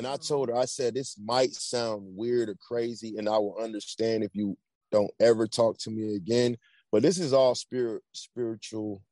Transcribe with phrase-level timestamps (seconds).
[0.00, 0.32] And I mm-hmm.
[0.32, 4.30] told her, I said, this might sound weird or crazy, and I will understand if
[4.32, 4.56] you
[4.90, 6.56] don't ever talk to me again.
[6.90, 9.02] But this is all spirit, spiritual.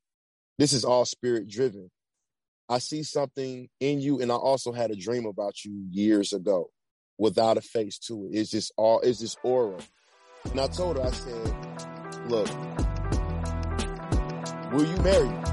[0.57, 1.91] This is all spirit driven.
[2.67, 6.71] I see something in you, and I also had a dream about you years ago
[7.19, 8.29] without a face to it.
[8.35, 9.77] It's just all, it's just aura.
[10.45, 12.49] And I told her, I said, look,
[14.73, 15.43] will you marry me?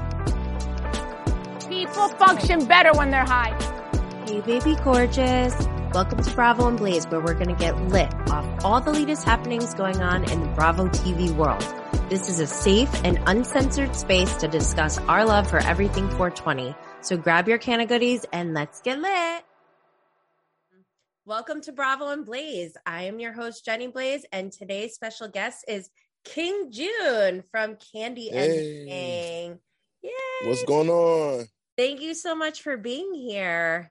[1.69, 3.86] People function better when they're high.
[4.27, 5.55] Hey, baby gorgeous.
[5.93, 9.23] Welcome to Bravo and Blaze, where we're going to get lit off all the latest
[9.23, 11.63] happenings going on in the Bravo TV world.
[12.09, 16.75] This is a safe and uncensored space to discuss our love for everything 420.
[16.99, 19.45] So grab your can of goodies and let's get lit.
[21.25, 22.75] Welcome to Bravo and Blaze.
[22.85, 25.89] I am your host, Jenny Blaze, and today's special guest is
[26.25, 29.59] King June from Kandi and King.
[30.01, 30.11] Yay!
[30.43, 31.45] What's going on?
[31.77, 33.89] Thank you so much for being here.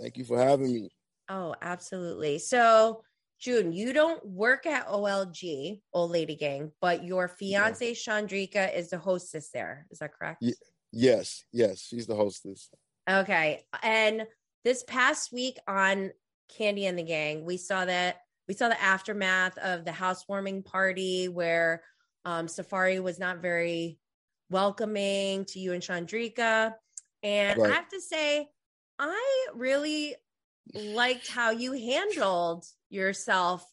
[0.00, 0.90] Thank you for having me.
[1.28, 2.38] Oh, absolutely.
[2.38, 3.02] So,
[3.40, 8.98] June, you don't work at OLG, Old Lady Gang, but your fiance Shawndreca is the
[8.98, 9.86] hostess there.
[9.90, 10.38] Is that correct?
[10.40, 10.54] Yeah.
[10.92, 12.70] Yes, yes, she's the hostess.
[13.08, 13.64] Okay.
[13.82, 14.26] And
[14.64, 16.10] this past week on
[16.58, 18.16] Kandi and the Gang, we saw that
[18.48, 21.82] we saw the aftermath of the housewarming party where
[22.24, 23.98] um, Safari was not very
[24.50, 26.72] welcoming to you and Shawndreca.
[27.22, 28.48] And I have to say,
[28.98, 30.16] I really
[30.74, 33.64] liked how you handled yourself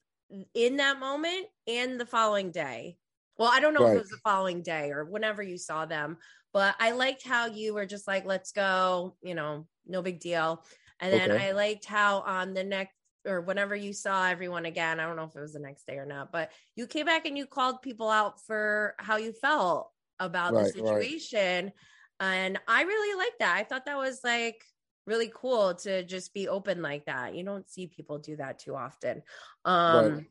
[0.53, 2.97] in that moment and the following day.
[3.37, 6.17] Well, I don't know if it was the following day or whenever you saw them,
[6.51, 10.65] but I liked how you were just like, let's go, you know, no big deal.
[10.99, 11.37] And then Okay.
[11.37, 12.93] I liked how on the next
[13.25, 15.95] or whenever you saw everyone again, I don't know if it was the next day
[15.97, 19.91] or not, but you came back and you called people out for how you felt
[20.19, 21.07] about Right, the right.
[21.07, 21.71] situation.
[22.19, 23.55] And I really liked that.
[23.57, 24.63] I thought that was like
[25.05, 27.35] really cool to just be open like that.
[27.35, 29.23] You don't see people do that too often.
[29.65, 30.25] Um Right.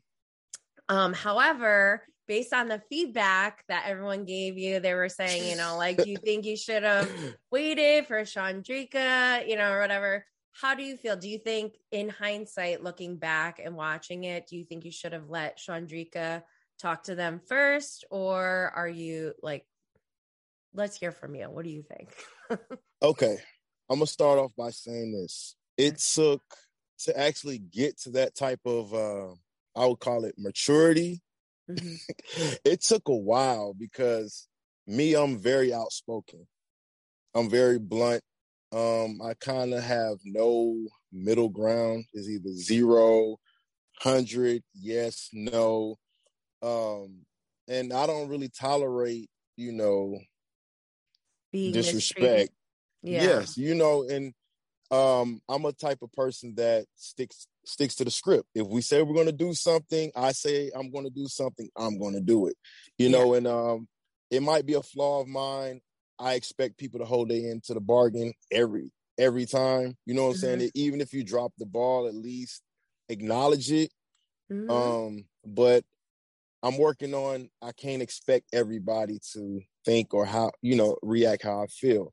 [0.89, 5.77] um however, based on the feedback that everyone gave you, they were saying, you know,
[5.78, 7.09] like do you think you should have
[7.50, 10.25] waited for Shawndreca, you know, or whatever.
[10.53, 11.16] How do you feel?
[11.16, 15.12] Do you think, in hindsight, looking back and watching it, do you think you should
[15.15, 16.43] have let Shawndreca
[16.78, 18.04] talk to them first?
[18.10, 19.65] Or are you like,
[20.75, 21.44] let's hear from you?
[21.44, 22.15] What do you think?
[23.03, 23.39] Okay,
[23.92, 25.54] I'm gonna start off by saying this.
[25.76, 26.41] It took
[27.00, 29.34] to actually get to that type of uh
[29.76, 31.20] I would call it maturity.
[31.69, 31.98] Mhm.
[32.64, 34.48] it took a while because
[34.86, 36.47] me, I'm very outspoken.
[37.34, 38.22] I'm very blunt.
[38.72, 40.74] Um, I kind of have no
[41.12, 42.06] middle ground.
[42.14, 43.36] Is either zero,
[44.00, 45.98] hundred, yes, no.
[46.62, 47.26] Um,
[47.69, 50.19] and I don't really tolerate, you know,
[51.53, 52.53] Being disrespect.
[53.03, 53.23] Yeah.
[53.23, 54.33] Yes, you know, and
[54.91, 58.49] um, I'm a type of person that sticks sticks to the script.
[58.55, 61.69] If we say we're going to do something, I say I'm going to do something.
[61.77, 62.57] I'm going to do it.
[62.99, 63.89] You know, and um,
[64.31, 65.81] it might be a flaw of mine.
[66.19, 69.97] I expect people to hold their end to the bargain every every time.
[70.07, 70.71] You know what I'm saying?
[70.75, 72.63] Even if you drop the ball, at least
[73.09, 73.91] acknowledge it.
[74.51, 74.71] Mhm.
[74.71, 75.84] Um, but
[76.63, 77.51] I'm working on.
[77.61, 82.13] I can't expect everybody to think or how you know react how I feel.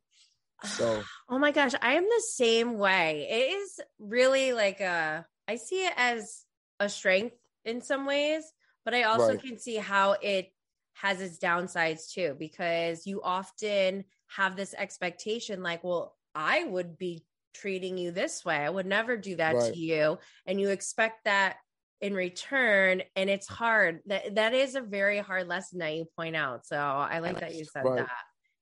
[0.63, 3.27] So Oh my gosh, I am the same way.
[3.29, 6.43] It is really like a I see it as
[6.79, 8.43] a strength in some ways,
[8.83, 9.41] but I also Right.
[9.43, 10.51] can see how it
[10.93, 14.05] has its downsides too because you often
[14.35, 18.55] have this expectation like, well, I would be treating you this way.
[18.55, 19.73] I would never do that Right.
[19.73, 21.57] to you and you expect that
[22.01, 23.55] in return and it's mm.
[23.55, 23.99] hard.
[24.07, 26.65] That that is a very hard lesson that you point out.
[26.65, 27.99] So I like that you said Right.
[27.99, 28.09] that.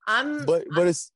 [0.08, 1.12] I'm but but it's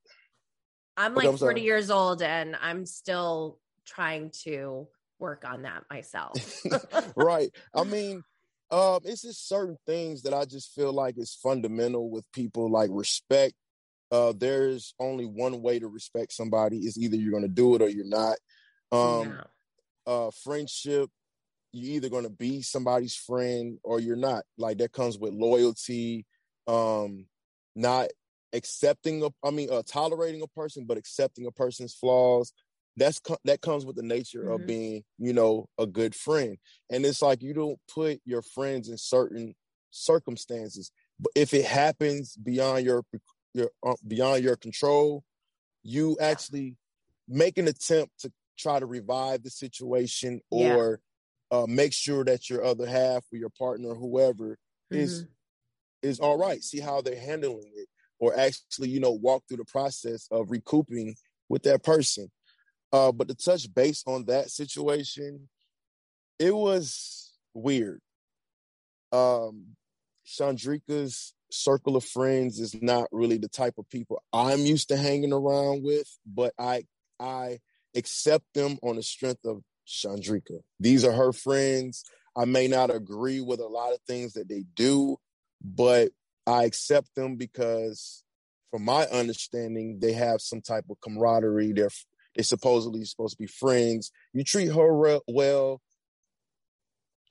[0.98, 1.64] I'm Okay, like I'm 40 sorry.
[1.64, 4.88] years old and I'm still trying to
[5.20, 6.62] work on that myself.
[7.16, 7.50] right.
[7.74, 8.24] I mean,
[8.72, 12.90] um, it's just certain things that I just feel like is fundamental with people, like
[12.92, 13.54] respect.
[14.12, 17.90] Uh, there's only one way to respect somebody is either you're gonna do it or
[17.90, 18.38] you're not.
[18.92, 19.44] Um, Yeah.
[20.06, 21.10] uh, friendship,
[21.72, 24.44] you're either gonna be somebody's friend or you're not.
[24.58, 26.26] Like that comes with loyalty,
[26.68, 27.28] um,
[27.76, 28.10] not
[28.54, 32.54] accepting a, I mean, uh, tolerating a person, but accepting a person's flaws.
[32.98, 34.54] That's co- that comes with the nature Mhm.
[34.56, 36.58] of being, you know, a good friend.
[36.90, 39.56] And it's like you don't put your friends in certain
[39.92, 43.04] circumstances, but if it happens beyond your
[43.54, 45.24] your uh, beyond your control,
[45.84, 46.76] you actually
[47.28, 50.76] make an attempt to try to revive the situation Yeah.
[50.76, 51.00] or
[51.52, 54.58] uh, make sure that your other half or your partner or whoever
[54.92, 55.28] is Mhm.
[56.02, 56.64] is all right.
[56.64, 57.88] See how they're handling it,
[58.22, 61.16] or actually, you know, walk through the process of recouping
[61.50, 62.32] with that person.
[62.94, 65.50] Uh, but to touch base on that situation,
[66.40, 68.00] it was weird.
[69.12, 69.76] Um,
[70.26, 75.34] Shawndreca's circle of friends is not really the type of people I'm used to hanging
[75.34, 76.86] around with, but I
[77.20, 77.60] I
[77.96, 80.60] accept them on the strength of Shawndreca.
[80.80, 82.06] These are her friends.
[82.38, 85.18] I may not agree with a lot of things that they do,
[85.62, 86.12] but
[86.48, 88.24] I accept them because,
[88.72, 91.74] from my understanding, they have some type of camaraderie.
[91.74, 91.90] They're
[92.36, 94.12] they're supposedly supposed to be friends.
[94.34, 95.82] You treat her well,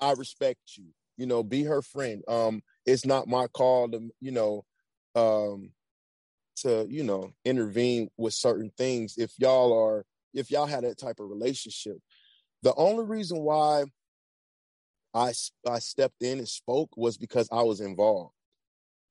[0.01, 0.87] I respect you.
[1.17, 2.23] You know, be her friend.
[2.29, 4.65] Um, it's not my call to, you know,
[5.15, 5.73] um,
[6.57, 9.15] to you know intervene with certain things.
[9.17, 11.99] If y'all are, if y'all had that type of relationship,
[12.62, 13.85] the only reason why
[15.15, 15.33] I
[15.69, 18.35] I stepped in and spoke was because I was involved.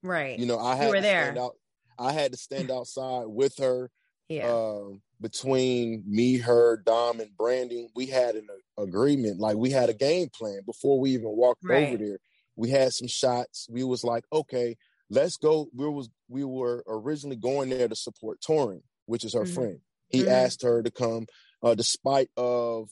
[0.03, 0.37] Right.
[0.39, 1.23] You know, I had you were to there.
[1.25, 1.55] stand out.
[1.97, 3.89] I had to stand outside with her.
[4.29, 4.47] Yeah.
[4.53, 8.47] Um, between me, her, Dom, and Brandon, we had an
[8.77, 9.39] agreement.
[9.39, 11.87] Like we had a game plan before we even walked Right.
[11.87, 12.19] over there.
[12.55, 13.67] We had some shots.
[13.69, 14.77] We was like, okay,
[15.09, 15.67] let's go.
[15.73, 19.53] We was we were originally going there to support Torin, which is her Mhm.
[19.53, 19.81] friend.
[20.09, 20.27] He Mhm.
[20.27, 21.25] asked her to come,
[21.63, 22.89] uh, despite of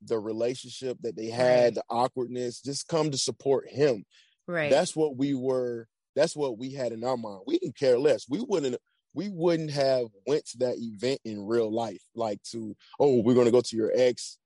[0.00, 1.74] the relationship that they had, Right.
[1.74, 4.06] the awkwardness, just come to support him.
[4.46, 4.70] right.
[4.70, 5.88] That's what we were.
[6.18, 7.42] That's what we had in our mind.
[7.46, 8.26] We didn't care less.
[8.28, 8.76] We wouldn't.
[9.14, 13.50] We wouldn't have went to that event in real life, like to oh, we're gonna
[13.52, 14.36] go to your ex,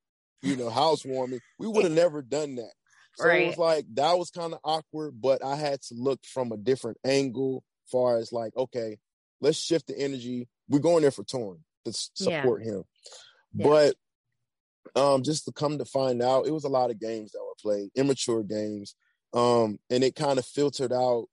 [0.42, 1.40] you know, housewarming.
[1.58, 2.72] We would have never done that.
[3.16, 6.52] So it was like that was kind of awkward, but I had to look from
[6.52, 8.98] a different angle, far as like, okay,
[9.40, 10.48] let's shift the energy.
[10.68, 12.40] We're going there for Torin to s- Yeah.
[12.42, 12.84] support him.
[13.54, 13.66] Yeah.
[13.66, 13.96] But
[14.94, 17.54] um just to come to find out, it was a lot of games that were
[17.60, 18.94] played, immature games.
[19.34, 21.26] Um, and it kind of filtered out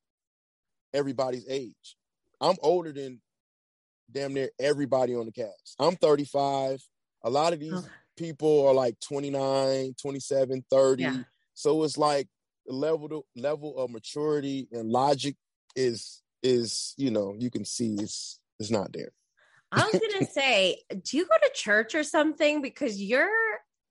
[0.93, 1.95] everybody's age.
[2.41, 3.21] I'm older than
[4.11, 5.75] damn near everybody on the cast.
[5.79, 6.81] I'm 35.
[7.23, 7.87] A lot of these
[8.17, 11.03] people are like 29, 27, 30.
[11.03, 11.17] Yeah.
[11.53, 12.27] So it's like
[12.65, 15.35] the level to, level of maturity and logic
[15.75, 19.11] is is, you know, you can see it's it's not there.
[19.71, 22.61] I was gonna say, do you go to church or something?
[22.61, 23.29] Because your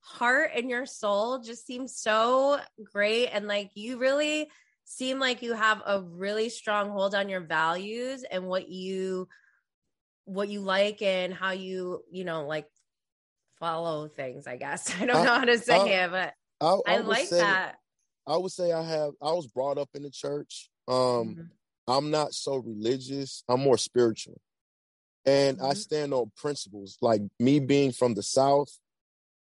[0.00, 2.59] heart and your soul just seems so
[2.93, 4.49] great, and like you really
[4.90, 9.29] seem like you have a really strong hold on your values and what you
[10.25, 12.67] what you like and how you you know like
[13.61, 14.46] follow things.
[14.46, 17.06] I guess I don't I- know how to say I- it, but I, I, would
[17.06, 17.76] like say, that.
[18.26, 20.70] I would say I have I was brought up in the church.
[20.88, 20.94] Um
[21.37, 21.49] Mhm.
[21.87, 23.43] I'm not so religious.
[23.49, 24.40] I'm more spiritual.
[25.25, 25.76] And I Mhm.
[25.76, 26.99] stand on principles.
[27.00, 28.79] Like me being from the South,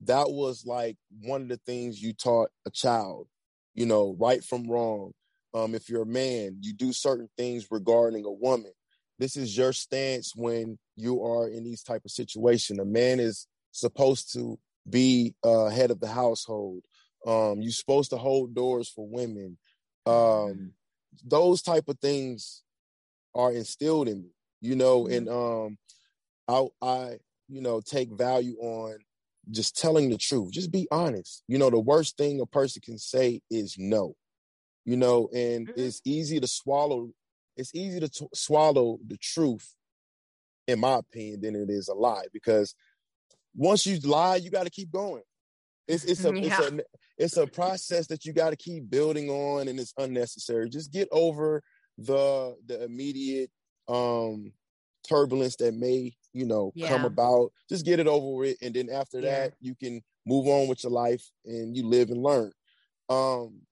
[0.02, 3.28] that was like one of the things you taught a child,
[3.74, 5.12] you know, right from wrong.
[5.54, 8.72] Um, if you're a man, you do certain things regarding a woman.
[9.18, 12.80] This is your stance when you are in these type of situation.
[12.80, 14.58] A man is supposed to
[14.88, 16.82] be uh, head of the household.
[17.26, 19.58] Um, you're supposed to hold doors for women.
[20.06, 20.72] Um,
[21.24, 22.62] those type of things
[23.34, 24.30] are instilled in me,
[24.60, 25.78] you know, and um
[26.48, 27.18] I I,
[27.48, 28.98] you know, take value on
[29.50, 30.52] just telling the truth.
[30.52, 31.42] Just be honest.
[31.48, 34.14] You know, the worst thing a person can say is no.
[34.84, 35.76] You know, and Mhm.
[35.76, 37.10] it's easy to swallow
[37.56, 39.74] it's easy to t- swallow the truth
[40.66, 42.74] in my opinion than it is a lie because
[43.54, 45.22] once you lie, you got to keep going.
[45.88, 46.46] It's it's a Yeah.
[46.46, 46.80] it's a
[47.18, 50.68] it's a process that you got to keep building on, and it's unnecessary.
[50.70, 51.62] Just get over
[51.98, 53.50] the the immediate
[53.88, 54.52] um
[55.08, 57.52] turbulence that may you know come about.
[57.68, 59.42] Just get it over with, and then after Yeah.
[59.44, 62.52] that, you can move on with your life and you live and learn.
[63.08, 63.62] Um,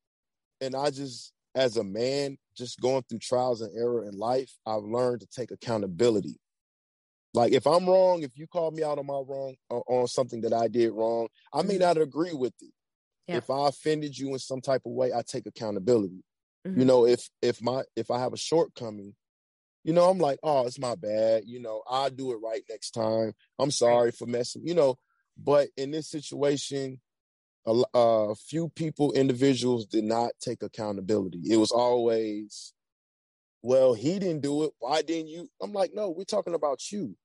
[0.60, 4.82] and I just as a man, just going through trials and error in life, I've
[4.82, 6.36] learned to take accountability.
[7.34, 10.40] Like if I'm wrong, if you call me out on my wrong uh, on something
[10.42, 11.80] that I did wrong, I may Mhm.
[11.80, 12.72] not agree with it.
[13.26, 13.36] Yeah.
[13.38, 16.24] If I offended you in some type of way, I take accountability.
[16.64, 16.86] You Mhm.
[16.86, 19.14] know, if if my if I have a shortcoming,
[19.84, 21.44] you know, I'm like, oh, it's my bad.
[21.46, 23.34] You know, I'll do it right next time.
[23.58, 24.66] I'm sorry for messing.
[24.66, 24.98] You know,
[25.36, 27.00] but in this situation,
[27.68, 31.42] a a few people, individuals, did not take accountability.
[31.50, 32.72] It was always,
[33.62, 34.72] well, he didn't do it.
[34.78, 35.48] Why didn't you?
[35.62, 37.16] I'm like, no, we're talking about you.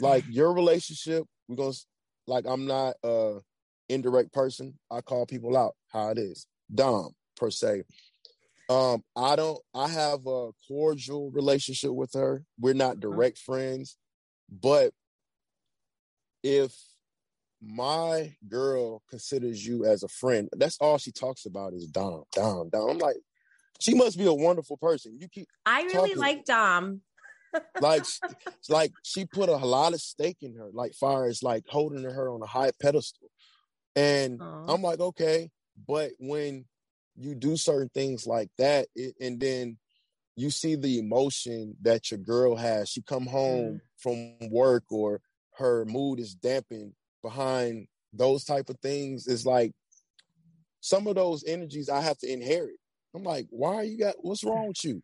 [0.00, 1.72] Like your relationship, we're gonna
[2.26, 3.38] like I'm not a
[3.88, 4.78] indirect person.
[4.90, 6.46] I call people out how it is.
[6.74, 7.82] Dom, per se.
[8.68, 12.44] Um, I don't I have a cordial relationship with her.
[12.58, 13.96] We're not direct friends,
[14.48, 14.92] but
[16.42, 16.72] if
[17.62, 22.70] my girl considers you as a friend, that's all she talks about is Dom, Dom,
[22.70, 22.90] Dom.
[22.90, 23.16] I'm like,
[23.80, 25.18] she must be a wonderful person.
[25.18, 26.18] You keep I really talking.
[26.18, 27.02] like Dom.
[27.80, 28.04] like,
[28.68, 32.30] like she put a lot of stake in her, like far as like holding her
[32.30, 33.28] on a high pedestal.
[33.96, 34.72] And Aww.
[34.72, 35.50] I'm like, okay,
[35.88, 36.64] but when
[37.16, 39.78] you do certain things like that, it, and then
[40.36, 42.88] you see the emotion that your girl has.
[42.88, 43.80] She come home mm.
[43.98, 45.20] from work or
[45.56, 49.26] her mood is dampened behind those type of things.
[49.26, 49.72] is like
[50.80, 52.76] some of those energies I have to inherit.
[53.14, 55.02] I'm like, why are you got what's wrong with you?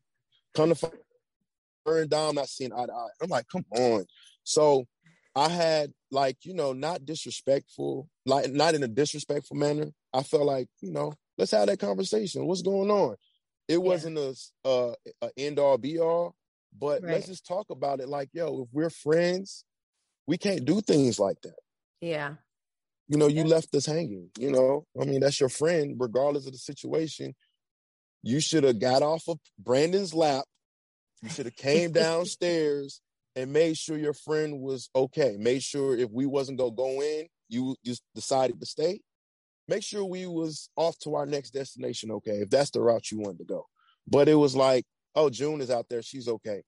[0.54, 0.90] Come to
[1.84, 3.08] burn down, not seeing eye to eye.
[3.22, 4.04] I'm like, come on.
[4.44, 4.86] So
[5.34, 9.92] I had like, you know, not disrespectful, like not in a disrespectful manner.
[10.12, 12.46] I felt like, you know, let's have that conversation.
[12.46, 13.16] What's going on?
[13.68, 16.36] It wasn't a, a, a end all be all,
[16.78, 17.14] but right.
[17.14, 18.08] let's just talk about it.
[18.08, 19.64] Like, yo, if we're friends,
[20.26, 21.56] we can't do things like that.
[22.00, 22.34] Yeah.
[23.08, 24.30] You know, you left us hanging.
[24.38, 27.34] You know, I mean, that's your friend, regardless of the situation.
[28.22, 30.44] You should have got off of Brandon's lap.
[31.22, 33.00] You should have came downstairs
[33.36, 35.36] and made sure your friend was okay.
[35.38, 39.00] Made sure if we wasn't gonna go in, you just decided to stay
[39.68, 43.18] make sure we was off to our next destination okay if that's the route you
[43.18, 43.66] wanted to go
[44.06, 44.84] but it was like
[45.14, 46.62] oh june is out there she's okay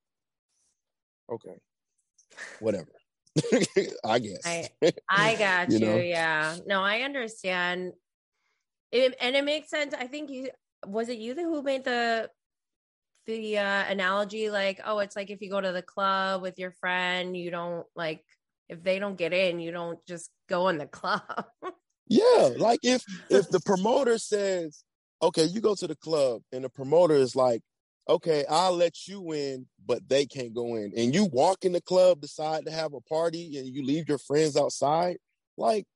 [1.31, 1.57] okay
[2.61, 2.89] whatever
[4.05, 4.45] i guess.
[4.45, 4.69] I,
[5.11, 5.97] I got you, you know?
[5.97, 6.57] yeah.
[6.67, 7.93] No i understand.
[8.91, 10.49] It, and it makes sense i think you
[10.87, 12.31] was it you who made the
[13.27, 16.71] the uh, analogy like oh it's like if you go to the club with your
[16.71, 18.25] friend you don't like
[18.71, 21.23] if they don't get in you don't just go in the club.
[22.09, 24.83] Yeah, like if if the promoter says,
[25.23, 27.61] "Okay, you go to the club," and the promoter is like,
[28.09, 31.81] "Okay, I'll let you in, but they can't go in," and you walk in the
[31.81, 35.19] club, decide to have a party, and you leave your friends outside,
[35.57, 35.87] like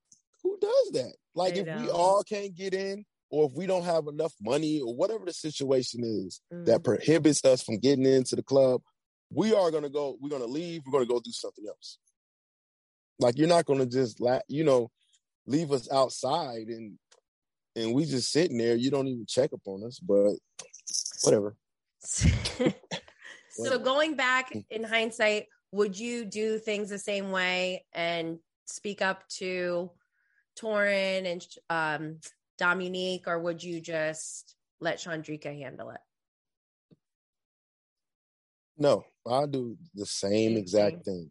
[0.42, 1.14] who does that?
[1.35, 1.81] Like if know.
[1.81, 5.33] we all can't get in, or if we don't have enough money, or whatever the
[5.33, 6.64] situation is mm.
[6.66, 8.83] that prohibits us from getting into the club,
[9.31, 10.16] we are gonna go.
[10.21, 10.83] We're gonna leave.
[10.87, 11.99] We're gonna go do something else.
[13.19, 14.90] Like you're not gonna just, la- you know
[15.47, 16.99] leave us outside and
[17.75, 18.76] and we just sitting there.
[18.76, 20.35] You don't even check up on us, but
[21.23, 21.57] whatever.
[23.51, 29.27] so going back in hindsight, would you do things the same way and speak up
[29.29, 29.91] to
[30.61, 32.19] Torin and um,
[32.61, 36.01] Dom'unique, or would you just let Shawndreca handle it?
[38.77, 41.31] No, I do the same exact thing.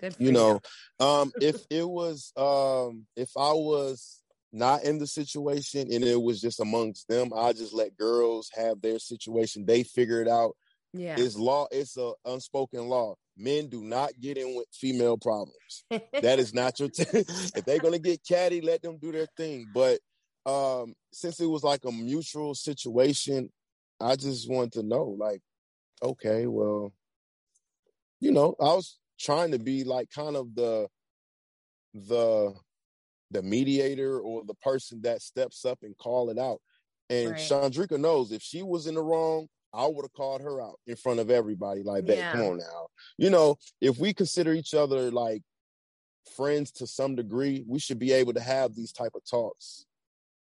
[0.00, 0.60] Good you know,
[1.00, 1.06] you.
[1.06, 4.19] um, if it was um if I was
[4.52, 8.80] not in the situation and it was just amongst them, I just let girls have
[8.80, 9.64] their situation.
[9.64, 10.56] They figure it out.
[10.92, 11.14] Yeah.
[11.18, 13.14] It's law, it's a unspoken law.
[13.36, 15.84] Men do not get in with female problems.
[15.90, 19.66] that is not your t- if they're gonna get catty, let them do their thing.
[19.72, 20.00] But
[20.46, 23.50] um since it was like a mutual situation,
[24.00, 25.42] I just wanted to know, like,
[26.02, 26.92] okay, well,
[28.18, 30.88] you know, I was trying to be like kind of the
[31.94, 32.54] the
[33.30, 36.60] the mediator or the person that steps up and call it out.
[37.08, 37.40] And right.
[37.40, 40.96] Shawndreca knows if she was in the wrong, I would have called her out in
[40.96, 41.82] front of everybody.
[41.82, 42.32] Like, yeah.
[42.32, 42.88] come on now.
[43.18, 45.42] You know, if we consider each other like
[46.36, 49.86] friends to some degree, we should be able to have these type of talks.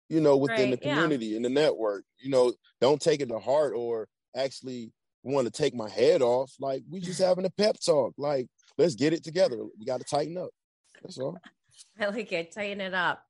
[0.08, 0.80] You know, within right.
[0.80, 1.36] the community yeah.
[1.36, 2.04] in the network.
[2.18, 4.92] You know, don't take it to heart or actually
[5.22, 6.52] want to take my head off.
[6.58, 8.14] Like, we just having a pep talk.
[8.16, 8.46] Like,
[8.78, 9.58] let's get it together.
[9.78, 10.48] We got to tighten up.
[11.02, 11.38] That's all.
[11.98, 12.52] I like it.
[12.54, 13.22] Tighten it up.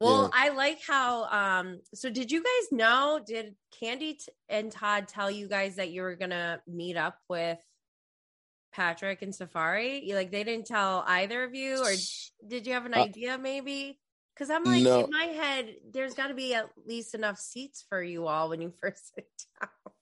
[0.00, 0.44] Well, yeah.
[0.44, 5.30] I like how um so did you guys know did Kandi t- and Todd tell
[5.30, 7.58] you guys that you were to meet up with
[8.72, 10.02] Patrick and Safari?
[10.02, 11.92] You like they didn't tell either of you or
[12.46, 13.98] did you have an uh, idea maybe?
[14.36, 15.04] Cuz I'm like no.
[15.04, 18.62] in my head there's got to be at least enough seats for you all when
[18.62, 19.28] you first sit
[19.60, 19.92] down.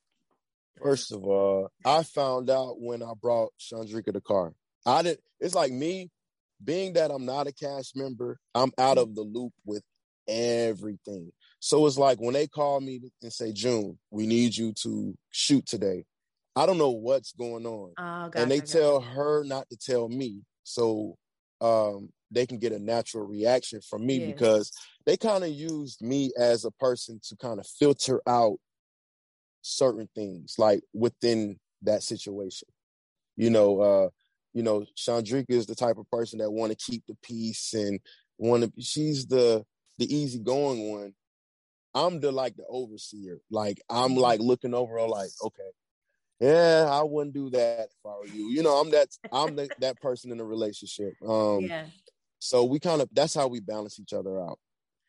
[0.80, 4.54] First of all, I found out when I brought Shawndreca the car.
[4.86, 5.18] I did.
[5.40, 6.12] It's like me
[6.62, 8.38] being that I'm not a cast member.
[8.54, 9.82] I'm out of the loop with
[10.26, 11.32] everything.
[11.60, 15.66] So it's like when they call me and say, "June, we need you to shoot
[15.66, 16.04] today."
[16.54, 20.42] I don't know what's going on, oh, and they tell her not to tell me,
[20.64, 21.16] so
[21.60, 24.26] um, they can get a natural reaction from me yeah.
[24.26, 24.72] because
[25.06, 28.58] they kind of used me as a person to kind of filter out
[29.62, 32.68] certain things, like within that situation.
[33.36, 34.08] You know, uh,
[34.54, 38.00] you know, Shawndreca is the type of person that want to keep the peace and
[38.38, 38.82] want to.
[38.82, 39.64] She's the
[39.98, 41.14] the easygoing one.
[41.94, 43.38] I'm the like the overseer.
[43.50, 44.20] Like I'm mm-hmm.
[44.20, 45.70] like looking over like, okay,
[46.40, 48.50] yeah, I wouldn't do that if I were you.
[48.50, 51.14] You know, I'm that I'm the, that person in a relationship.
[51.26, 51.86] Um, yeah.
[52.38, 54.58] So we kind of that's how we balance each other out.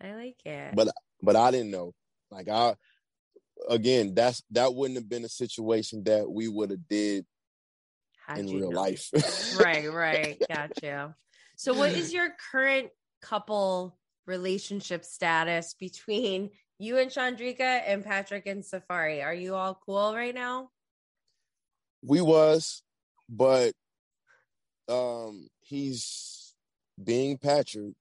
[0.01, 0.75] I like it.
[0.75, 0.89] But
[1.21, 1.93] but I didn't know.
[2.31, 2.75] Like I
[3.69, 7.25] again, that's that wouldn't have been a situation that we would have did
[8.37, 8.81] in real know.
[8.81, 9.09] life.
[9.59, 10.41] right, right.
[10.49, 11.15] Gotcha.
[11.55, 12.89] So, what is your current
[13.21, 19.21] couple relationship status between you and Shawndreca and Patrick and Safari?
[19.21, 20.69] Are you all cool right now?
[22.01, 22.83] we was,
[23.27, 23.73] but
[24.87, 26.53] um he's
[27.01, 27.93] being Patrick,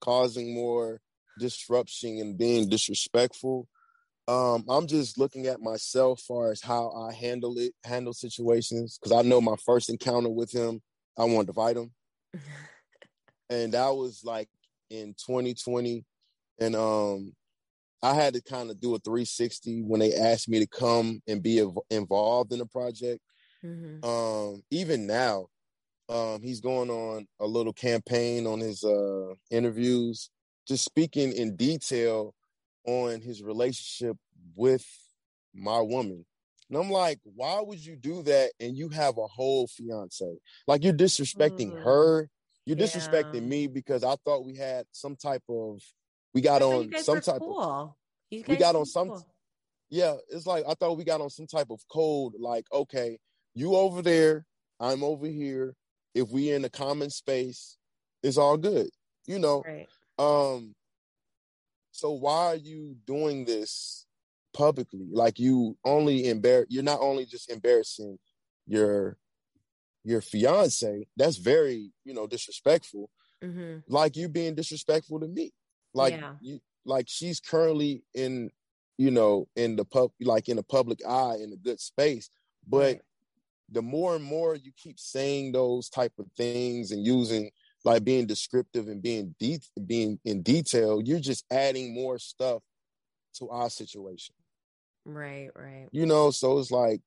[0.00, 1.00] causing more
[1.38, 3.68] disruption and being disrespectful.
[4.28, 9.12] Um, I'm just looking at myself far as how I handle it, handle situations, because
[9.12, 10.80] I know my first encounter with him,
[11.18, 11.92] I wanted to fight him.
[13.50, 14.48] and that was like
[14.90, 16.04] in 2020.
[16.60, 17.32] And um
[18.02, 21.42] I had to kind of do a 360 when they asked me to come and
[21.42, 23.20] be ev- involved in the project.
[23.64, 24.04] Mhm.
[24.04, 25.48] Um, even now,
[26.08, 30.30] um, he's going on a little campaign on his uh, interviews,
[30.66, 32.34] just speaking in detail
[32.84, 34.16] on his relationship
[34.54, 34.86] with
[35.54, 36.24] my woman.
[36.68, 38.52] And I'm like, why would you do that?
[38.58, 40.38] And you have a whole fiance.
[40.66, 41.82] Like you're disrespecting Mm.
[41.82, 42.30] her.
[42.64, 42.86] You're Yeah.
[42.86, 45.82] disrespecting me because I thought we had some type of
[46.34, 47.96] we got on some type of cool.
[48.30, 49.26] You we got on some cool.
[49.90, 53.18] yeah, it's like I thought we got on some type of code, like, okay,
[53.54, 54.46] you over there,
[54.80, 55.74] I'm over here.
[56.14, 57.76] If we in a common space,
[58.22, 58.88] it's all good.
[59.26, 59.62] You know.
[59.66, 59.88] Right.
[60.18, 60.74] Um
[61.92, 64.06] so why are you doing this
[64.54, 65.08] publicly?
[65.12, 68.18] Like you only embar you're not only just embarrassing
[68.66, 69.18] your
[70.04, 73.10] your fiance, that's very, you know, disrespectful.
[73.42, 75.52] hmm Like you being disrespectful to me.
[75.94, 76.34] Like Yeah.
[76.40, 78.50] you like she's currently in
[78.98, 82.30] you know in the pub like in the public eye in a good space
[82.66, 83.02] but Right.
[83.70, 87.50] the more and more you keep saying those type of things and using
[87.84, 92.62] like being descriptive and being de- being in detail you're just adding more stuff
[93.34, 94.34] to our situation
[95.04, 95.50] Right.
[95.56, 95.88] Right.
[95.90, 97.00] you know so it's like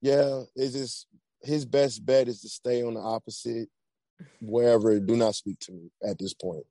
[0.00, 1.06] yeah it's just
[1.42, 3.68] his best bet is to stay on the opposite
[4.40, 6.64] wherever do not speak to me at this point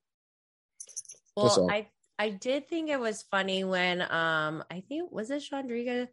[1.35, 1.67] Well.
[1.69, 1.87] I
[2.19, 6.07] I did think it was funny when um I think was it Shawndreca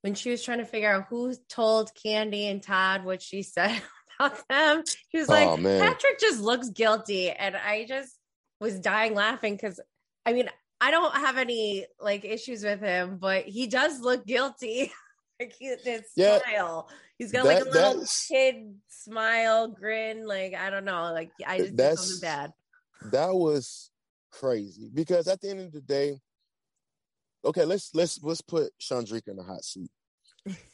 [0.00, 3.80] when she was trying to figure out who told Kandi and Todd what she said
[4.18, 4.82] about them.
[5.10, 5.56] She was like, Oh.
[5.56, 8.16] Patrick just looks guilty, and I just
[8.60, 9.80] was dying laughing because
[10.24, 10.48] I mean
[10.80, 14.92] I don't have any like issues with him, but he does look guilty.
[15.40, 16.38] like he, his Yeah.
[16.44, 20.26] smile, he's got like a little kid smile, grin.
[20.26, 22.52] Like I don't know, like I just That's- bad.
[23.10, 23.90] that was
[24.30, 26.20] crazy because at the end of the day,
[27.44, 29.90] okay, let's let's let's put Shawndreca in the hot seat.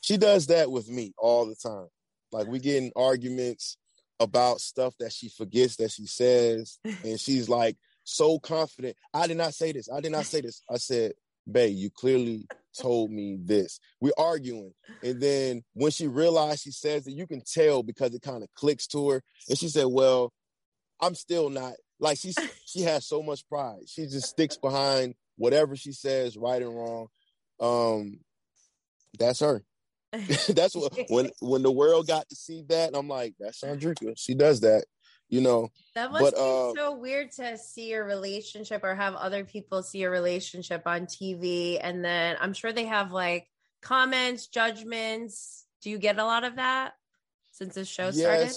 [0.00, 1.88] She does that with me all the time.
[2.32, 3.76] Like we get in arguments
[4.20, 8.96] about stuff that she forgets that she says, and she's like so confident.
[9.14, 9.88] I did not say this.
[9.90, 10.62] I did not say this.
[10.70, 11.12] I said,
[11.50, 12.46] "Babe, you clearly
[12.78, 17.42] told me this." We're arguing, and then when she realized she says that, you can
[17.42, 20.32] tell because it kind of clicks to her, and she said, "Well."
[21.00, 23.82] I'm still not like she's she has so much pride.
[23.86, 27.06] She just sticks behind whatever she says, right and wrong.
[27.60, 28.20] Um,
[29.18, 29.62] that's her.
[30.48, 34.14] that's what when when the world got to see that, I'm like, that's Shawndreca.
[34.16, 34.84] She does that,
[35.28, 35.68] you know.
[35.94, 39.82] That must But, be uh, so weird to see your relationship or have other people
[39.82, 41.78] see your relationship on TV.
[41.80, 43.48] And then I'm sure they have like
[43.82, 45.66] comments, judgments.
[45.82, 46.94] Do you get a lot of that
[47.52, 48.54] since the show started?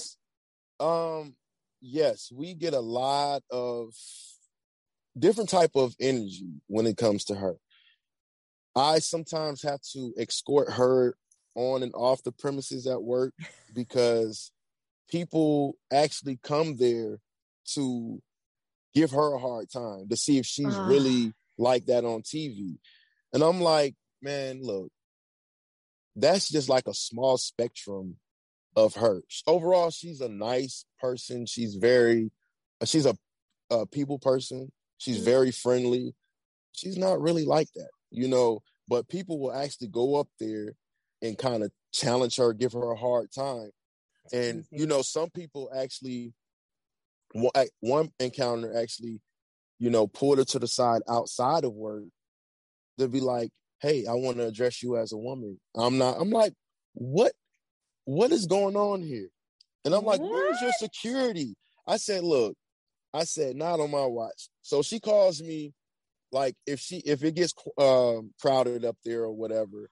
[0.80, 1.36] um,
[1.82, 3.94] yes, we get a lot of
[5.18, 7.56] different type of energy when it comes to her.
[8.76, 11.16] I sometimes have to escort her
[11.56, 13.34] on and off the premises at work
[13.74, 14.52] because
[15.10, 17.20] people actually come there
[17.74, 18.22] to
[18.94, 20.88] give her a hard time to see if she's Ugh.
[20.88, 22.78] really like that on TV.
[23.34, 24.92] And I'm like, man, look,
[26.16, 28.18] that's just like a small spectrum
[28.76, 29.22] of her.
[29.48, 31.46] Overall, she's a nice person.
[31.46, 32.32] She's very,
[32.86, 33.18] she's a,
[33.70, 34.72] a people person.
[34.98, 35.26] She's Mhm.
[35.26, 36.16] very friendly.
[36.74, 38.62] She's not really like that, you know.
[38.88, 40.76] But people will actually go up there
[41.22, 43.72] and kind of challenge her, give her a hard time.
[44.34, 46.34] And you know, some people actually,
[47.80, 49.20] one encounter actually,
[49.80, 52.06] you know, pulled her to the side outside of work.
[52.98, 56.18] They'll be like, "Hey, I want to address you as a woman." I'm not.
[56.20, 56.54] I'm like,
[56.94, 57.34] what?
[58.06, 59.30] What is going on here?
[59.86, 61.56] And I'm like, "Where's your security?"
[61.88, 62.56] I said, "Look,"
[63.14, 65.74] I said, "Not on my watch." So she calls me,
[66.32, 69.90] like, if she if it gets um, crowded up there or whatever,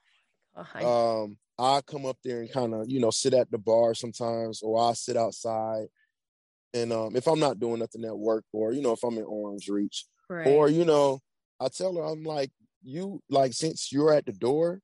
[0.86, 4.62] Um i come up there and kind of you know sit at the bar sometimes
[4.62, 5.88] or i sit outside
[6.74, 9.26] and um if i'm not doing nothing at work or you know if i'm in
[9.26, 10.48] arm's reach right.
[10.48, 11.20] or you know
[11.60, 12.50] i tell her i'm like
[12.82, 14.80] you like since you're at the door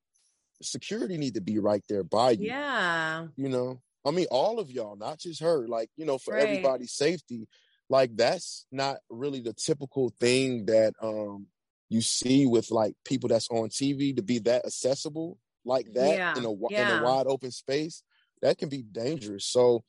[0.61, 3.27] security need to be right there by you yeah.
[3.37, 5.67] you know I mean, all of y'all, not just her.
[5.67, 6.43] Like you know, for Right.
[6.43, 7.47] everybody's safety.
[7.89, 11.47] Like that's not really the typical thing that um
[11.89, 16.37] you see with like people that's on TV to be that accessible like that Yeah,
[16.37, 16.97] in a yeah.
[16.97, 18.03] in a wide open space.
[18.41, 19.45] That can be dangerous.
[19.45, 19.83] So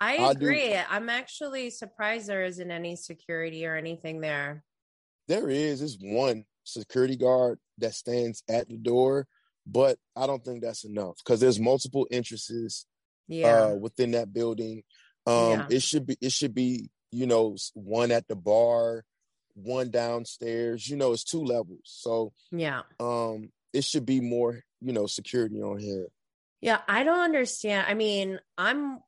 [0.00, 0.74] I I agree.
[0.76, 4.64] I'm actually surprised there isn't any security or anything there.
[5.28, 9.26] there is is one security guard that stands at the door,
[9.66, 12.86] but I don't think that's enough because there's multiple entrances
[13.28, 13.66] Yeah.
[13.66, 14.82] uh, within that building.
[15.26, 15.66] Um, Yeah.
[15.70, 19.04] It should be it should be you know one at the bar,
[19.54, 20.88] one downstairs.
[20.88, 22.82] You know, it's two levels, so yeah.
[22.98, 26.08] um, it should be more you know security on here.
[26.60, 27.86] Yeah, I don't understand.
[27.88, 29.00] I mean, I'm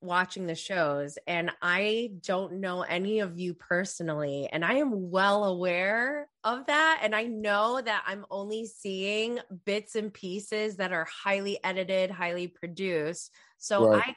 [0.00, 5.44] watching the shows and I don't know any of you personally, and I am well
[5.44, 7.00] aware of that.
[7.02, 12.46] And I know that I'm only seeing bits and pieces that are highly edited, highly
[12.48, 13.32] produced.
[13.56, 14.04] So Right.
[14.06, 14.14] I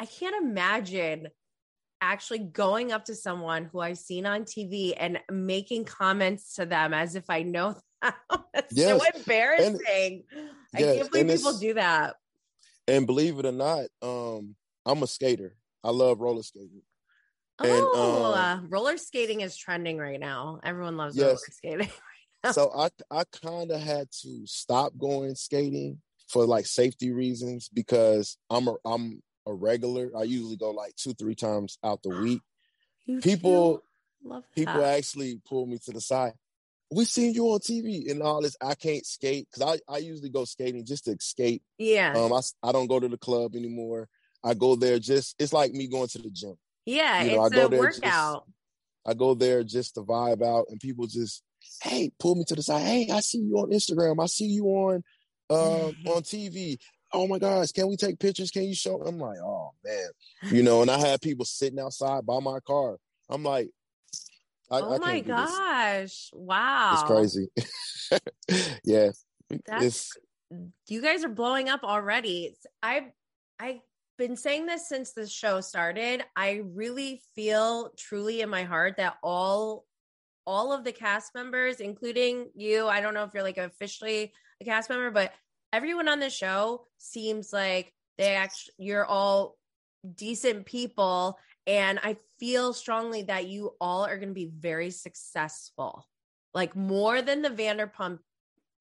[0.00, 1.28] I can't imagine
[2.00, 6.92] actually going up to someone who I've seen on TV and making comments to them
[6.92, 7.76] as if I know.
[8.54, 9.00] That's Yes.
[9.00, 10.24] so embarrassing.
[10.74, 12.16] I Yes, can't believe and people do that.
[12.86, 15.56] And believe it or not, um, I'm a skater.
[15.82, 16.82] I love roller skating.
[17.62, 20.60] And, Oh, um, uh, roller skating is trending right now.
[20.62, 21.28] Everyone loves Yes.
[21.28, 21.88] roller skating.
[22.52, 28.36] so I I kind of had to stop going skating for like safety reasons because
[28.50, 30.10] I'm a I'm a regular.
[30.16, 32.40] I usually go like two three times out the week.
[33.06, 33.82] You People
[34.22, 36.32] love people actually pull me to the side.
[36.94, 38.56] We seen you on TV and all this.
[38.60, 41.62] I can't skate because I I usually go skating just to skate.
[41.78, 44.08] yeah, Um, I I don't go to the club anymore.
[44.42, 46.54] I go there just it's like me going to the gym.
[46.86, 48.44] yeah, you know, I it's go a there just- workout.
[49.06, 51.42] I go there just to vibe out, and people just,
[51.82, 52.82] hey, pull me to the side.
[52.82, 54.22] Hey, I see you on Instagram.
[54.22, 55.02] I see you on
[55.50, 56.78] um on TV.
[57.12, 58.50] Oh my gosh, can we take pictures?
[58.50, 59.00] Can you show?
[59.02, 60.08] I'm like, oh man,
[60.52, 60.80] you know.
[60.82, 62.96] And I had people sitting outside by my car.
[63.28, 63.68] I'm like,
[64.70, 65.50] I, oh I my can't this.
[65.50, 66.30] gosh!
[66.32, 67.48] Wow, It's crazy.
[68.84, 69.10] yeah,
[69.66, 70.12] That's it's
[70.88, 72.54] you guys are blowing up already.
[72.82, 73.10] I've
[73.58, 73.80] I've
[74.16, 76.24] been saying this since the show started.
[76.36, 79.84] I really feel truly in my heart that all
[80.46, 84.64] all of the cast members, including you, I don't know if you're like officially a
[84.64, 85.32] cast member, but
[85.72, 89.56] everyone on the show seems like they actually you're all
[90.14, 96.06] decent people and I feel strongly that you all are going to be very successful.
[96.52, 98.18] Like more than the Vanderpump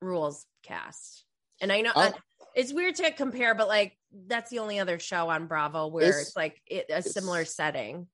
[0.01, 1.23] Rules cast.
[1.61, 2.11] And I know uh,
[2.55, 6.17] it's weird to compare, but like that's the only other show on Bravo where it's,
[6.29, 8.07] It's- like it, a similar setting.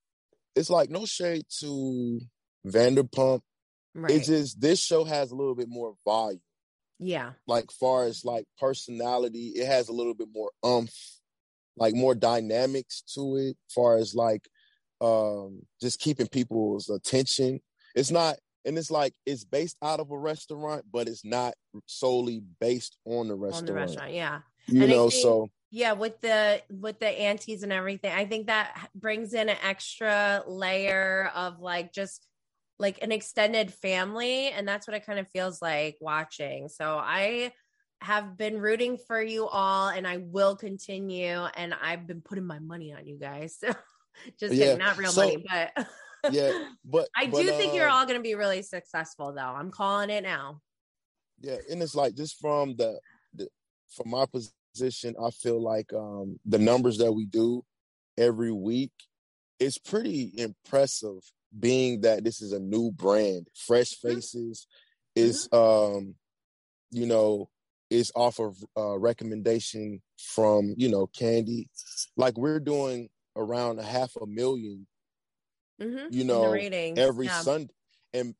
[0.55, 2.21] it's like no shade to
[2.67, 3.41] Vanderpump.
[3.95, 4.11] Right.
[4.11, 6.41] It's just this show has a little bit more volume.
[6.99, 7.31] yeah.
[7.47, 10.93] like far as like personality it has a little bit more umph
[11.77, 14.47] like more dynamics to it far as like
[15.01, 17.59] um just keeping people's attention
[17.95, 18.35] it's not
[18.65, 21.53] and it's like it's based out of a restaurant but it's not
[21.85, 24.13] solely based on the restaurant, On the restaurant.
[24.13, 24.39] Yeah.
[24.67, 28.47] you And know think- so Yeah, with the with the aunties and everything, I think
[28.47, 32.25] that brings in an extra layer of like just
[32.79, 36.69] like an extended family, and that's what it kind of feels like watching.
[36.69, 37.51] So I
[38.01, 41.37] have been rooting for you all, and I will continue.
[41.55, 43.59] And I've been putting my money on you guys.
[44.39, 45.87] Just Yeah, kidding, not real so- money, but
[46.31, 46.51] yeah
[46.83, 49.39] but I but, do think you're uh, all going to be really successful, though.
[49.41, 50.61] I'm calling it now.
[51.39, 52.99] yeah and it's like just from the,
[53.33, 53.47] the
[53.95, 57.63] from my position i feel like um the numbers that we do
[58.17, 58.91] every week
[59.59, 61.19] is pretty impressive
[61.57, 64.67] being that this is a new brand fresh faces
[65.15, 66.13] is um
[66.91, 67.49] you know
[67.89, 71.67] is off of uh recommendation from you know Kandi
[72.17, 74.85] like we're doing around a half a million
[75.81, 76.59] hmm you know,
[76.97, 77.31] every yeah.
[77.31, 77.73] Sunday.
[78.13, 78.35] And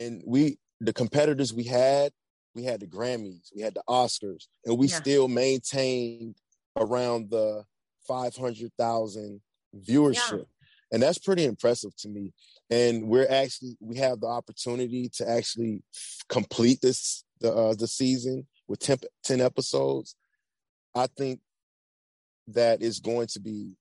[0.00, 2.12] and we the competitors we had,
[2.54, 4.96] we had the Grammys, we had the Oscars, and we Yeah.
[4.96, 6.36] still maintained
[6.76, 7.64] around the
[8.06, 9.40] five hundred thousand
[9.76, 10.46] viewership.
[10.92, 12.32] And that's pretty impressive to me.
[12.70, 15.82] And we're actually we have the opportunity to actually
[16.28, 20.16] complete this the uh, the season with 10, 10 episodes.
[20.94, 21.40] I think
[22.48, 23.72] that is going to be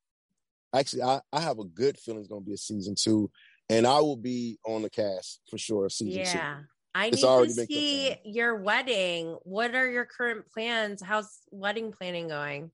[0.74, 3.30] actually I, I have a good feeling it's going to be a season two
[3.70, 6.60] and i will be on the cast for sure season Yeah.
[6.96, 9.36] I It's need to see your wedding.
[9.44, 11.02] What are your current plans?
[11.02, 12.70] How's wedding planning going?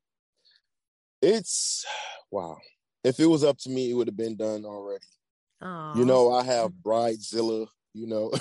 [1.22, 1.86] it's
[2.32, 2.58] wow
[3.04, 5.06] if it was up to me it would have been done already
[5.62, 8.32] Oh, you know i have bridezilla you know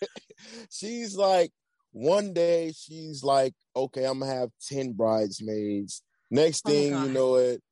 [0.70, 1.50] she's like
[1.92, 7.36] one day she's like okay i'm gonna have 10 bridesmaids next Oh thing you know
[7.36, 7.62] it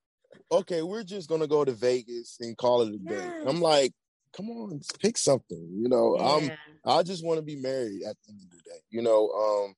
[0.50, 3.30] okay, we're just gonna go to Vegas and call it a day.
[3.46, 3.92] I'm like,
[4.36, 5.68] come on, pick something.
[5.72, 6.50] You know, I'm
[6.84, 8.80] I just want to be married at the end of the day.
[8.90, 9.74] You know, um,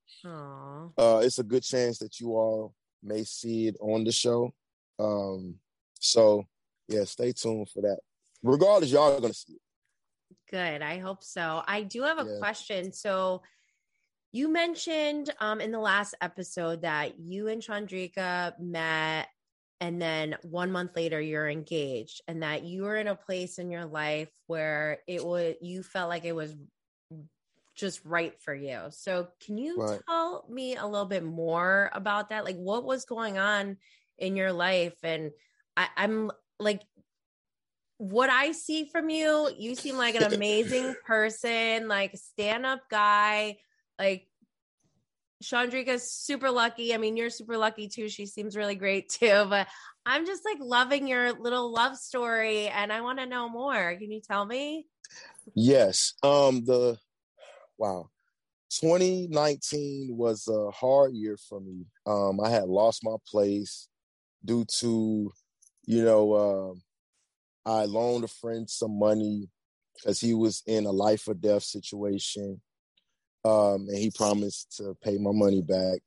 [0.99, 4.53] uh, it's a good chance that you all may see it on the show.
[4.99, 5.57] Um,
[6.01, 6.45] so
[6.88, 7.99] yeah, stay tuned for that.
[8.42, 9.61] Regardless, y'all are gonna see it.
[10.51, 10.83] Good.
[10.83, 11.62] I hope so.
[11.66, 12.38] I do have a Yeah.
[12.38, 12.92] question.
[12.92, 13.42] So
[14.33, 19.29] you mentioned um in the last episode that you and Shawndreca met
[19.80, 23.70] and then one month later you're engaged and that you were in a place in
[23.70, 26.54] your life where it was you felt like it was
[27.74, 28.80] just right for you.
[28.90, 30.00] So can you Right.
[30.08, 32.44] tell me a little bit more about that?
[32.44, 33.76] Like what was going on
[34.18, 34.96] in your life?
[35.02, 35.30] And
[35.76, 36.82] I, I'm like
[37.98, 43.58] what I see from you, you seem like an amazing person, like stand up guy.
[43.98, 44.26] Like
[45.42, 46.94] Shawndreca's super lucky.
[46.94, 48.09] I mean, you're super lucky too.
[48.09, 49.44] She seems really great too.
[49.49, 49.68] But
[50.05, 53.96] I'm just like loving your little love story and I want to know more.
[53.96, 54.87] Can you tell me?
[55.55, 56.14] Yes.
[56.22, 56.64] Um.
[56.64, 56.99] The
[57.79, 58.11] wow.
[58.81, 61.87] 2019 was a hard year for me.
[62.07, 62.40] Um.
[62.40, 63.88] I had lost my place
[64.44, 65.33] due to,
[65.87, 66.83] you know, um,
[67.64, 69.49] I loaned a friend some money
[69.94, 72.61] because he was in a life or death situation.
[73.46, 76.00] Um, and he promised to pay my money back.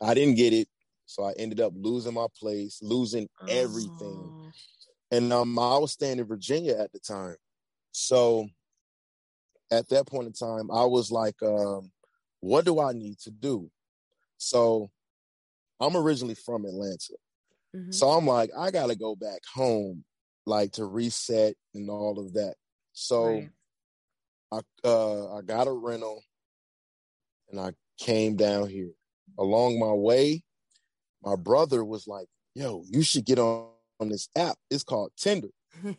[0.00, 0.68] I didn't get it,
[1.06, 4.32] so I ended up losing my place, losing everything.
[4.32, 4.52] Oh.
[5.12, 7.36] and um, I was staying in Virginia at the time.
[7.92, 8.48] So
[9.70, 11.90] at that point in time, I was like, um,
[12.40, 13.70] what do I need to do?
[14.38, 14.90] So
[15.80, 17.14] I'm originally from Atlanta.
[17.76, 17.92] Mhm.
[17.94, 20.04] So I'm like, I gotta go back home,
[20.46, 22.54] like to reset and all of that.
[22.92, 23.50] So Right.
[24.52, 26.22] I uh I got a rental
[27.50, 28.90] and I came down here.
[29.38, 30.42] Along my way,
[31.22, 33.68] my brother was like, yo, you should get on,
[34.00, 34.56] on this app.
[34.70, 35.48] It's called Tinder.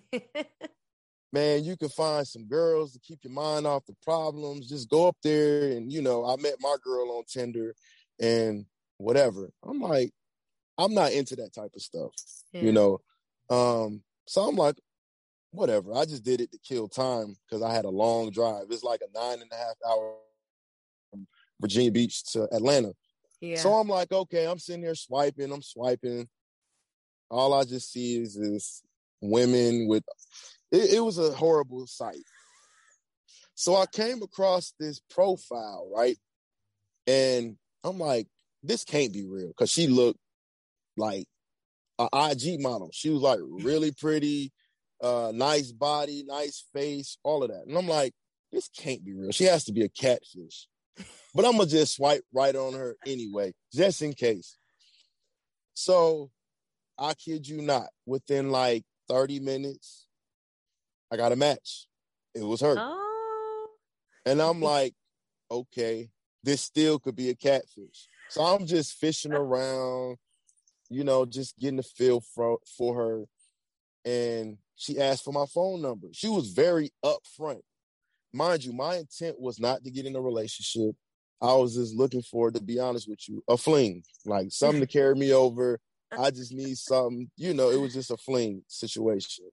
[1.33, 4.67] man, you can find some girls to keep your mind off the problems.
[4.69, 7.73] Just go up there and you know, I met my girl on Tinder
[8.19, 8.65] and
[8.97, 9.49] whatever.
[9.63, 10.11] I'm like,
[10.77, 12.11] I'm not into that type of stuff,
[12.53, 12.61] Yeah.
[12.61, 13.01] you know.
[13.49, 14.75] Um, so I'm like,
[15.51, 15.93] whatever.
[15.93, 18.65] I just did it to kill time because I had a long drive.
[18.69, 20.15] It's like a nine and a half hour
[21.61, 22.93] Virginia Beach to Atlanta.
[23.39, 23.57] yeah.
[23.57, 26.27] So I'm like, okay, I'm sitting there swiping, I'm swiping.
[27.29, 28.81] All I just see is is
[29.21, 30.03] women with
[30.71, 32.23] it, it was a horrible sight.
[33.55, 36.17] So I came across this profile, right?
[37.07, 38.27] And I'm like,
[38.63, 40.19] this can't be real because she looked
[40.97, 41.27] like
[41.99, 42.89] a IG model.
[42.91, 44.51] She was like really pretty,
[45.01, 47.65] uh, nice body, nice face, all of that.
[47.67, 48.13] And I'm like,
[48.51, 49.31] this can't be real.
[49.31, 50.67] She has to be a catfish.
[51.33, 54.57] But I'm gonna just swipe right on her anyway, just in case.
[55.73, 56.29] So
[56.97, 60.07] I kid you not, within like 30 minutes,
[61.11, 61.87] I got a match.
[62.35, 62.75] It was her.
[62.77, 63.67] oh.
[64.25, 64.93] And I'm like,
[65.49, 66.09] okay,
[66.43, 68.07] this still could be a catfish.
[68.29, 70.17] So I'm just fishing around,
[70.89, 73.25] you know, just getting a feel for for her.
[74.05, 76.07] And she asked for my phone number.
[76.11, 77.61] She was very upfront.
[78.33, 80.95] Mind you, my intent was not to get in a relationship.
[81.41, 84.87] I was just looking for, to be honest with you, a fling, like something to
[84.99, 85.79] carry me over.
[86.17, 89.45] I just need something, you know, it was just a fling situation.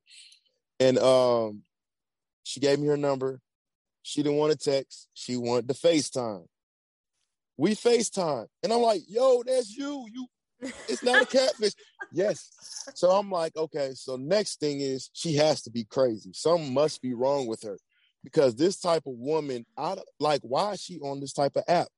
[0.80, 1.62] And um
[2.44, 3.40] she gave me her number.
[4.02, 5.08] She didn't want to text.
[5.14, 6.46] She wanted to FaceTime.
[7.56, 8.46] We FaceTime.
[8.62, 10.06] And I'm like, yo, that's you.
[10.12, 10.26] You
[10.88, 11.74] it's not a catfish.
[12.12, 12.50] yes.
[12.94, 16.30] So I'm like, okay, so next thing is she has to be crazy.
[16.32, 17.78] Something must be wrong with her.
[18.24, 21.88] Because this type of woman, I like, why is she on this type of app?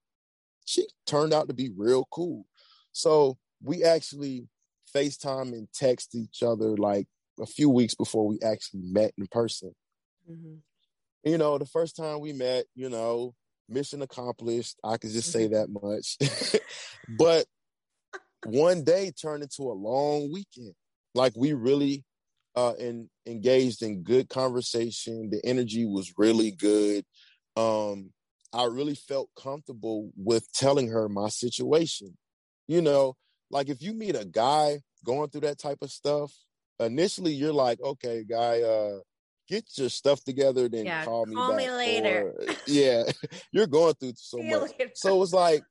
[0.66, 2.46] She turned out to be real cool.
[2.92, 4.48] So we actually
[4.94, 7.06] FaceTime and text each other like
[7.40, 9.74] a few weeks before we actually met in person
[10.30, 10.60] Mhm.
[11.24, 13.34] you know, the first time we met, you know,
[13.68, 14.76] mission accomplished.
[14.84, 16.18] I could just say that much.
[17.08, 17.46] but
[18.44, 20.74] one day turned into a long weekend.
[21.14, 22.04] Like we really
[22.56, 25.30] uh in, engaged in good conversation.
[25.30, 27.04] The energy was really good.
[27.56, 28.12] Um
[28.52, 32.16] I really felt comfortable with telling her my situation.
[32.66, 33.16] You know,
[33.50, 36.32] like if you meet a guy going through that type of stuff,
[36.80, 38.98] initially you're like, okay, guy, uh,
[39.48, 41.56] get your stuff together, then Yeah, call me call back.
[41.58, 42.34] me later.
[42.36, 43.04] or- yeah,
[43.52, 44.70] you're going through so See much.
[44.94, 45.62] So it was like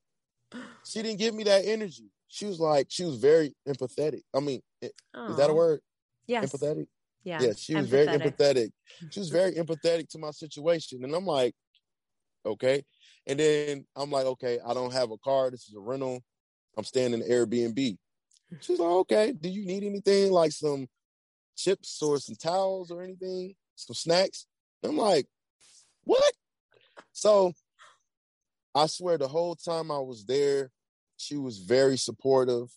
[0.86, 2.06] she didn't give me that energy.
[2.30, 4.22] She was like, she was very empathetic.
[4.34, 4.92] I mean, i-
[5.30, 5.82] is that a word?
[6.30, 6.54] Yes.
[6.54, 6.88] Empathetic?
[7.24, 7.42] Yeah.
[7.42, 8.38] yeah, she was very empathetic.
[8.38, 8.72] empathetic.
[9.10, 11.04] She was very empathetic to my situation.
[11.04, 11.56] And I'm like,
[12.46, 12.84] okay.
[13.26, 15.50] And then I'm like, okay, I don't have a car.
[15.50, 16.22] This is a rental.
[16.78, 17.98] I'm staying in Airbnb.
[18.62, 20.88] She's like, okay, do you need anything like some
[21.58, 24.46] chips or some towels or anything, some snacks?
[24.84, 25.26] I'm like,
[26.04, 26.34] what?
[27.12, 27.54] So
[28.76, 30.70] I swear the whole time I was there,
[31.18, 32.70] she was very supportive.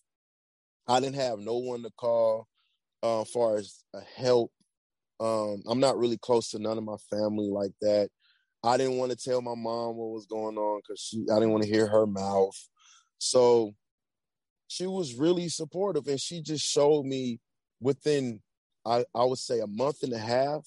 [0.89, 2.49] I didn't have no one to call
[3.03, 3.85] uh, far as
[4.17, 4.53] help.
[5.21, 8.11] Um, I'm not really close to none of my family like that.
[8.65, 11.51] I didn't want to tell my mom what was going on because she I didn't
[11.51, 12.57] want to hear her mouth.
[13.19, 13.75] So
[14.69, 17.41] she was really supportive and she just showed me
[17.81, 18.41] within
[18.85, 20.67] I, I would say a month and a half,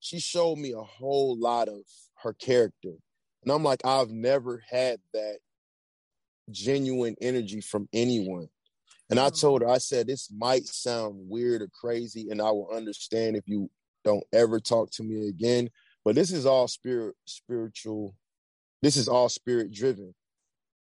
[0.00, 1.80] she showed me a whole lot of
[2.22, 2.92] her character.
[3.42, 5.38] And I'm like, I've never had that
[6.50, 8.48] genuine energy from anyone.
[9.10, 9.40] And I mm.
[9.40, 13.46] told her, I said, this might sound weird or crazy, and I will understand if
[13.46, 13.70] you
[14.04, 15.70] don't ever talk to me again.
[16.04, 18.14] But this is all spirit, spiritual.
[18.82, 20.14] This is all spirit driven.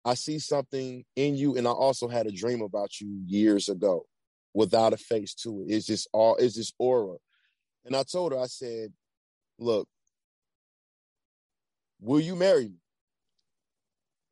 [0.04, 4.06] I see something in you, and I also had a dream about you years ago
[4.54, 5.72] without a face to it.
[5.72, 7.16] It's just all, it's just aura.
[7.84, 8.92] And I told her, I said,
[9.58, 9.88] look,
[12.00, 12.80] will you marry me?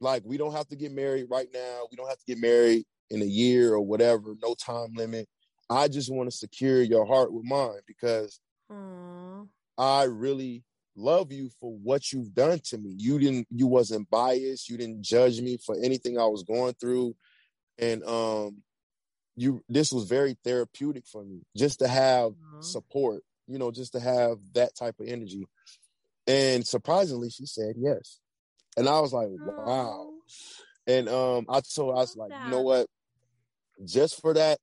[0.01, 1.87] Like, we don't have to get married right now.
[1.91, 5.29] We don't have to get married in a year or whatever, no time limit.
[5.69, 8.41] I just want to secure your heart with mine because
[8.71, 9.49] Aww.
[9.79, 10.65] I really
[10.97, 12.95] love you for what you've done to me.
[12.97, 17.15] You didn't you wasn't biased, you didn't judge me for anything I was going through.
[17.79, 18.63] And um
[19.37, 22.65] you this was very therapeutic for me just to have Aww.
[22.65, 25.47] support, you know, just to have that type of energy.
[26.27, 28.19] And surprisingly she said yes.
[28.77, 30.11] And I was like, wow.
[30.87, 32.87] And um I told I was like, you know what?
[33.85, 34.59] Just for that,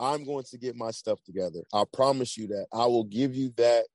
[0.00, 1.60] I'm going to get my stuff together.
[1.72, 2.66] I promise you that.
[2.72, 3.86] I will give you that.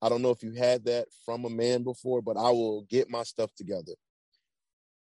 [0.00, 3.10] I don't know if you had that from a man before, but I will get
[3.10, 3.92] my stuff together.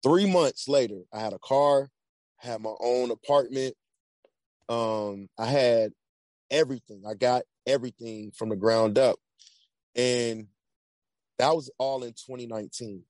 [0.03, 1.88] Three months later, I had a car,
[2.37, 3.75] had my own apartment.
[4.69, 5.93] Um, I had
[6.51, 7.05] everything.
[7.09, 9.19] I got everything from the ground up.
[9.95, 10.49] And
[11.38, 13.03] that was all in 2019.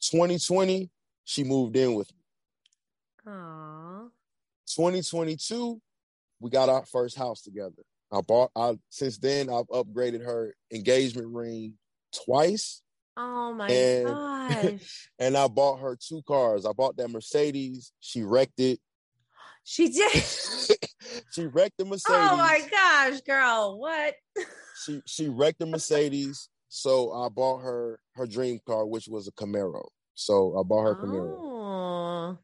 [0.00, 0.90] 2020,
[1.24, 3.32] she moved in with me.
[3.32, 4.10] Aww.
[4.66, 5.80] 2022,
[6.40, 7.82] we got our first house together.
[8.12, 11.74] I bought I since then I've upgraded her engagement ring
[12.24, 12.82] twice.
[13.16, 15.08] Oh my and, gosh.
[15.18, 16.66] and I bought her two cars.
[16.66, 17.92] I bought that Mercedes.
[18.00, 18.80] She wrecked it.
[19.68, 20.12] She did.
[21.32, 22.04] she wrecked the Mercedes.
[22.08, 23.76] Oh my gosh, girl.
[23.80, 24.14] What?
[24.84, 26.48] she she wrecked the Mercedes.
[26.68, 29.84] So I bought her her dream car, which was a Camaro.
[30.14, 31.04] So I bought her oh.
[31.04, 32.38] Camaro.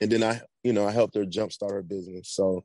[0.00, 2.30] And then I you know, I helped her jumpstart her business.
[2.30, 2.64] So,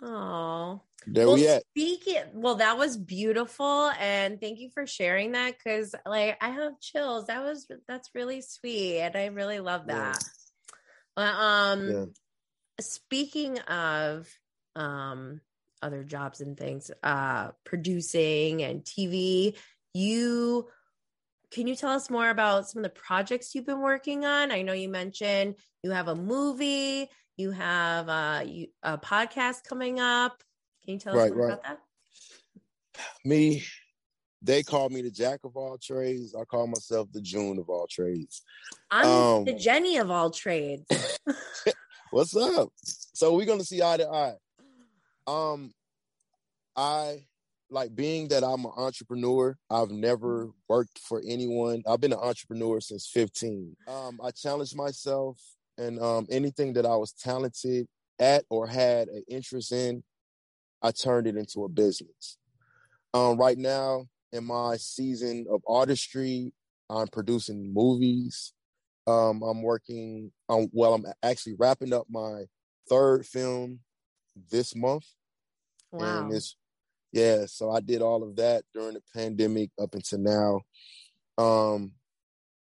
[0.00, 1.64] oh, there well, we at.
[1.72, 6.80] Speaking, well, that was beautiful, and thank you for sharing that because, like, I have
[6.80, 7.26] chills.
[7.26, 10.22] That was that's really sweet, and I really love that.
[10.22, 10.76] Yeah.
[11.16, 12.04] But um, yeah.
[12.80, 14.28] speaking of
[14.74, 15.40] um
[15.82, 19.56] other jobs and things, uh, producing and TV,
[19.92, 20.68] you
[21.52, 24.50] can you tell us more about some of the projects you've been working on?
[24.50, 30.00] I know you mentioned you have a movie you have uh, you, a podcast coming
[30.00, 30.42] up.
[30.84, 31.46] Can you tell us right, right.
[31.46, 31.78] about that?
[33.24, 33.64] Me,
[34.42, 36.34] they call me the jack of all trades.
[36.34, 38.42] I call myself the June of all trades.
[38.90, 40.86] I'm um, the Jenny of all trades.
[42.10, 42.70] what's up?
[43.14, 44.34] So we're gonna see eye to eye.
[45.26, 45.72] Um,
[46.76, 47.24] I
[47.72, 49.56] like being that I'm an entrepreneur.
[49.70, 51.82] I've never worked for anyone.
[51.88, 53.76] I've been an entrepreneur since 15.
[53.88, 55.40] Um, I challenged myself
[55.78, 60.04] and um, anything that I was talented at or had an interest in,
[60.82, 62.38] I turned it into a business.
[63.14, 66.52] Um, right now, in my season of artistry,
[66.90, 68.52] I'm producing movies.
[69.06, 72.44] Um, I'm working on, well, I'm actually wrapping up my
[72.88, 73.80] third film
[74.50, 75.06] this month.
[75.90, 76.24] Wow.
[76.24, 76.56] And it's,
[77.12, 80.60] yeah, so I did all of that during the pandemic up until now.
[81.42, 81.92] Um,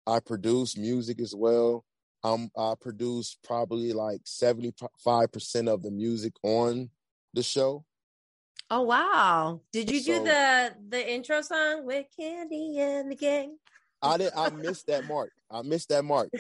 [0.06, 1.84] I produce music as well.
[2.22, 6.90] I'm I produce probably like 75% of the music on
[7.32, 7.84] the show.
[8.70, 9.60] Oh wow.
[9.72, 13.56] Did you so, do the the intro song with Kandi and the gang?
[14.02, 15.32] I did I missed that mark.
[15.50, 16.30] I missed that mark.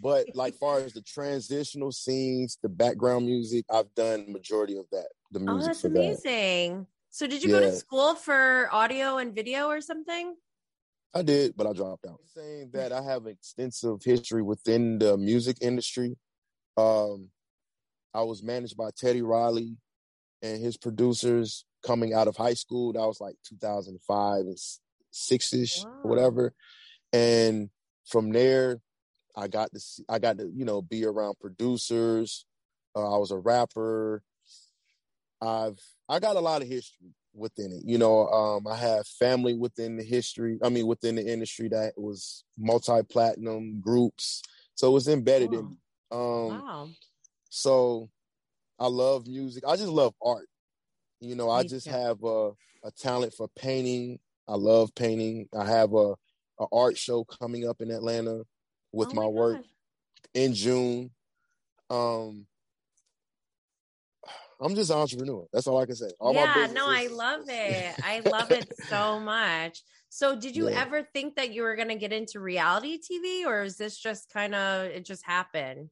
[0.00, 5.08] But like far as the transitional scenes, the background music, I've done majority of that.
[5.32, 5.62] The oh, music.
[5.62, 6.78] Oh, that's amazing.
[6.78, 6.86] That.
[7.16, 7.60] So did you yeah.
[7.60, 10.36] go to school for audio and video or something?
[11.14, 12.20] I did, but I dropped out.
[12.26, 16.18] Saying that I have extensive history within the music industry.
[16.76, 17.30] Um,
[18.12, 19.78] I was managed by Teddy Riley
[20.42, 22.92] and his producers coming out of high school.
[22.92, 24.58] That was like 2005 and
[25.10, 25.92] six ish wow.
[26.04, 26.52] or whatever.
[27.14, 27.70] And
[28.04, 28.82] from there,
[29.34, 32.44] I got to see, I got to you know be around producers,
[32.94, 34.22] Uh, I was a rapper.
[35.40, 37.82] I've I got a lot of history within it.
[37.84, 40.58] You know, um, I have family within the history.
[40.62, 44.42] I mean, within the industry that was multi platinum groups,
[44.74, 45.58] so it was embedded Oh.
[45.58, 45.66] in.
[45.70, 45.76] me.
[46.12, 46.88] Um, wow.
[47.48, 48.08] so
[48.78, 49.64] I love music.
[49.66, 50.46] I just love art.
[51.20, 52.50] You know, I just have a,
[52.84, 54.18] a talent for painting.
[54.46, 55.48] I love painting.
[55.58, 56.14] I have a,
[56.60, 58.42] a art show coming up in Atlanta
[58.92, 59.60] with Oh my, work
[60.34, 61.10] in June.
[61.90, 62.46] Um
[64.60, 65.46] I'm just an entrepreneur.
[65.52, 66.10] That's all I can say.
[66.18, 67.94] All my yeah, no, I love it.
[68.02, 69.82] I love it so much.
[70.08, 70.82] So, did you Yeah.
[70.82, 74.30] ever think that you were going to get into reality TV, or is this just
[74.30, 75.90] kind of it just happened?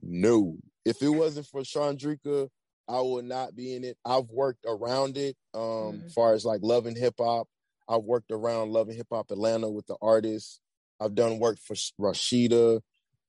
[0.00, 0.56] No.
[0.84, 2.48] If it wasn't for Shawndreca,
[2.86, 3.96] I would not be in it.
[4.04, 5.36] I've worked around it.
[5.54, 6.06] Um, Mhm.
[6.06, 7.48] as far as like loving hip hop.
[7.88, 10.60] I've worked around loving hip hop Atlanta with the artists.
[11.00, 12.80] I've done work for Rasheeda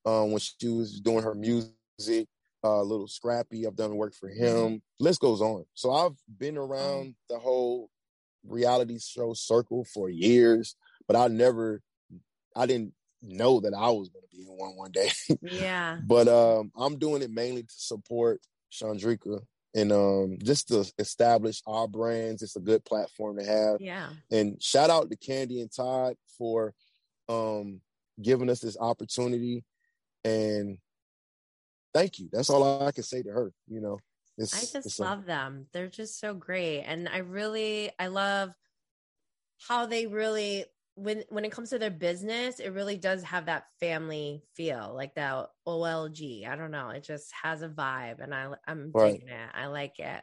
[0.04, 2.28] um, when she was doing her music.
[2.64, 3.66] Uh, Lil Scrappy.
[3.66, 4.82] I've done work for him.
[4.98, 5.64] List goes on.
[5.74, 7.90] So I've been around the whole
[8.44, 10.74] reality show circle for years,
[11.06, 11.82] but I never,
[12.56, 12.92] I didn't
[13.22, 15.10] know that I was going to be in one one day.
[15.42, 15.98] Yeah.
[16.04, 18.40] but um, I'm doing it mainly to support
[18.72, 19.40] Shawndreca
[19.74, 22.42] and um, just to establish our brands.
[22.42, 23.80] It's a good platform to have.
[23.80, 24.08] Yeah.
[24.30, 26.74] And shout out to Kandi and Todd for
[27.28, 27.80] um,
[28.20, 29.64] giving us this opportunity.
[30.24, 30.78] And
[31.96, 32.28] thank you.
[32.32, 33.52] That's all I can say to her.
[33.68, 33.98] You know,
[34.38, 35.66] it's, I just it's a- love them.
[35.72, 36.82] They're just so great.
[36.82, 38.50] And I really I love
[39.68, 43.64] how they really when when it comes to their business, it really does have that
[43.80, 46.46] family feel, like that OLG.
[46.48, 46.88] I don't know.
[46.90, 49.12] It just has a vibe and I I'm Right.
[49.12, 49.50] digging it.
[49.54, 50.22] I like it.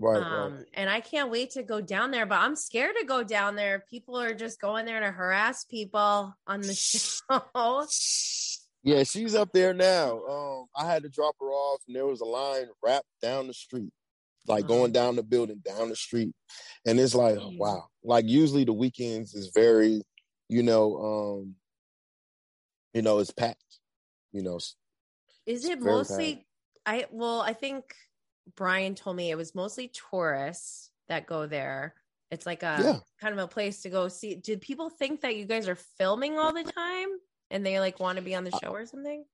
[0.00, 0.66] right, um right.
[0.74, 3.84] and I can't wait to go down there, but I'm scared to go down there.
[3.90, 7.86] People are just going there to harass people on the show.
[8.84, 10.22] Yeah, she's up there now.
[10.26, 13.54] Um, I had to drop her off, and there was a line wrapped down the
[13.54, 13.90] street,
[14.46, 16.34] like going down the building, down the street,
[16.86, 17.86] and it's like, wow.
[18.02, 20.02] Like usually the weekends is very,
[20.50, 20.96] you know,
[21.42, 21.54] um,
[22.92, 23.80] you know, it's packed.
[24.32, 24.58] You know,
[25.46, 26.46] Is it mostly
[26.84, 27.94] I well, I think
[28.54, 31.94] Brian told me it was mostly tourists that go there.
[32.30, 33.00] It's like a Yeah.
[33.18, 34.34] kind of a place to go see.
[34.34, 37.08] Did people think that you guys are filming all the time
[37.50, 39.24] and they like want to be on the show or something?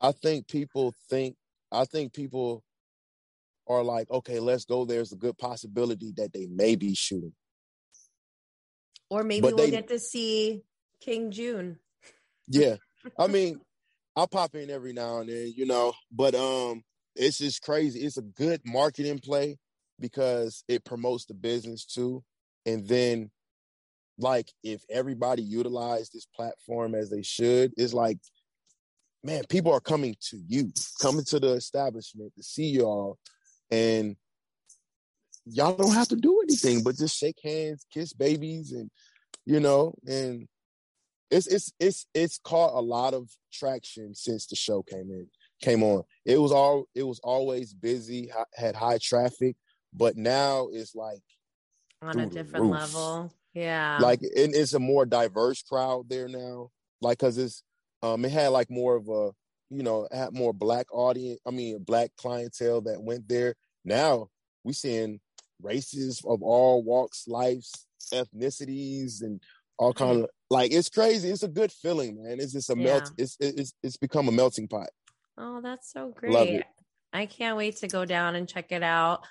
[0.00, 1.36] I think people think.
[1.72, 2.62] I think people
[3.68, 4.84] are like, okay, let's go.
[4.84, 7.32] There's a good possibility that they may be shooting.
[9.10, 10.62] Or maybe But we'll they- get to see
[11.00, 11.78] King June.
[12.48, 12.76] Yeah.
[13.18, 13.60] I mean,
[14.14, 16.82] I'll pop in every now and then, you know, but um
[17.14, 18.00] it's just crazy.
[18.00, 19.58] It's a good marketing play
[19.98, 22.22] because it promotes the business too.
[22.66, 23.30] And then
[24.18, 28.18] like if everybody utilized this platform as they should, it's like
[29.22, 33.18] man, people are coming to you, coming to the establishment to see y'all
[33.70, 34.14] and
[35.44, 38.90] y'all don't have to do anything but just shake hands, kiss babies and
[39.44, 40.48] you know, and
[41.30, 45.26] it's it's it's it's caught a lot of traction since the show came in
[45.60, 46.02] came on.
[46.24, 49.56] It was all it was always busy, had high traffic,
[49.92, 51.22] but now it's like
[52.02, 53.32] on a different level.
[53.56, 53.98] Yeah.
[54.00, 56.70] like it's a more diverse crowd there now.
[57.00, 57.62] Like cuz it's
[58.02, 59.32] um it had like more of a
[59.70, 63.54] you know, had more black audience, I mean black clientele that went there.
[63.84, 64.28] Now
[64.62, 65.20] we seeing
[65.62, 69.40] races of all walks, lives, ethnicities and
[69.78, 71.30] all kind of like it's crazy.
[71.30, 72.38] It's a good feeling, man.
[72.40, 73.10] It's just a melt.
[73.16, 74.90] It's it's it's become a melting pot.
[75.38, 76.62] Oh, that's so great.
[77.12, 79.26] I can't wait to go down and check it out.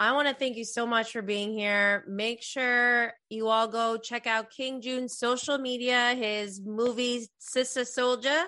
[0.00, 2.04] I want to thank you so much for being here.
[2.08, 8.46] Make sure you all go check out King June's social media, his movie Sista Soulja,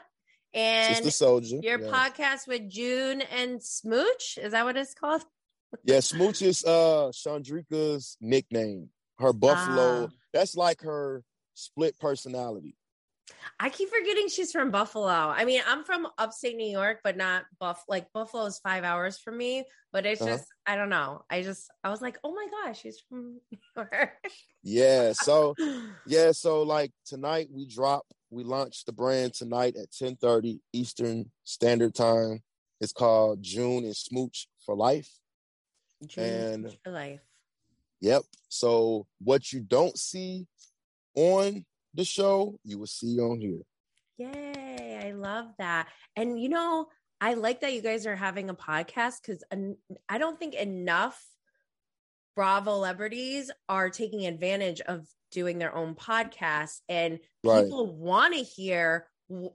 [0.55, 1.63] and Sista Soulja.
[1.63, 1.91] your yeah.
[1.91, 4.39] podcast with June and Smooch.
[4.43, 5.23] Is that what it's called?
[5.85, 8.91] Yeah, Smooch is uh Shawndreca's nickname.
[9.19, 10.05] Her Buffalo.
[10.05, 10.15] Ah.
[10.35, 11.23] That's like her
[11.55, 12.77] split personality.
[13.61, 15.07] I keep forgetting she's from Buffalo.
[15.07, 17.85] I mean, I'm from upstate New York, but not Buff.
[17.89, 20.33] Like Buffalo is five hours from me, but it's Uh-huh.
[20.33, 21.25] just I don't know.
[21.31, 24.13] I just I was like, oh my gosh, she's from New York.
[24.63, 25.13] Yeah.
[25.23, 25.55] So
[26.07, 31.95] yeah, so like tonight we drop, we launch the brand tonight at 10:30 Eastern Standard
[31.95, 32.43] Time.
[32.81, 35.11] It's called June and Smooch for Life.
[36.07, 36.25] June
[36.65, 37.21] And- for life.
[38.01, 38.23] Yep.
[38.49, 40.49] So what you don't see
[41.15, 41.65] on
[41.95, 43.61] the show, you will see on here.
[44.19, 45.01] Yay!
[45.03, 45.89] I love that.
[46.17, 46.87] And you know,
[47.21, 49.45] I like that you guys are having a podcast because
[50.09, 51.23] I don't think enough
[52.35, 57.65] Bravo celebrities are taking advantage of doing their own podcasts, and Right.
[57.65, 59.09] people want to hear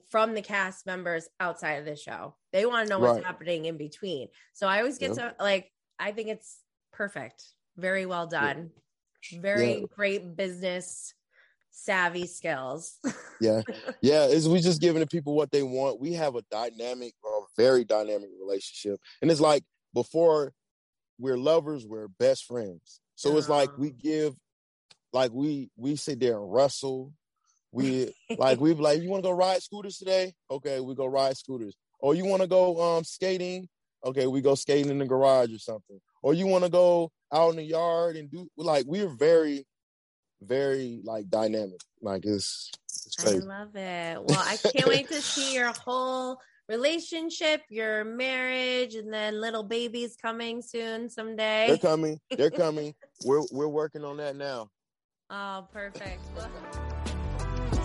[0.10, 2.36] from the cast members outside of the show.
[2.52, 3.26] They want to know what's Right.
[3.26, 4.30] happening in between.
[4.54, 5.32] So I always get Yeah.
[5.32, 7.44] to like, I think it's perfect.
[7.76, 8.72] Very well done.
[9.34, 9.86] Very Yeah.
[9.90, 11.14] great business
[11.78, 12.98] savvy skills.
[13.42, 13.62] yeah.
[14.02, 16.00] Yeah is we just giving the people what they want.
[16.00, 19.00] We have a dynamic a very dynamic relationship.
[19.22, 19.64] And it's like
[19.94, 20.54] before
[21.20, 23.00] we're lovers we're best friends.
[23.16, 23.96] So it's like we Oh.
[24.02, 24.36] give
[25.14, 27.14] like we we sit there and wrestle.
[27.72, 30.34] We like we like you want to go ride scooters today?
[30.50, 31.76] Okay we go ride scooters.
[32.00, 33.68] Or you want to go um skating?
[34.04, 36.00] Okay we go skating in the garage or something.
[36.24, 39.66] Or you want to go out in the yard and do like we're very
[40.42, 42.72] very like dynamic like it's
[43.06, 44.24] it's I love it.
[44.24, 50.16] Well, I can't wait to see your whole relationship, your marriage, and then little babies
[50.22, 51.68] coming soon someday.
[51.68, 52.20] They're coming.
[52.30, 52.94] They're coming.
[53.26, 54.70] we're we're working on that now.
[55.30, 56.22] Oh, perfect.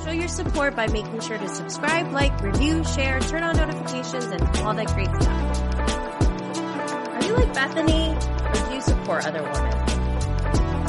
[0.04, 4.42] Show your support by making sure to subscribe, like, review, share, turn on notifications, and
[4.58, 5.72] all that great stuff.
[7.08, 8.16] Are you like Bethenny,
[8.48, 9.91] or do you support other women?